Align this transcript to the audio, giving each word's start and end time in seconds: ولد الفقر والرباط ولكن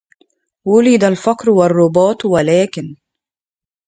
ولد 0.71 1.03
الفقر 1.03 1.49
والرباط 1.49 2.25
ولكن 2.25 2.95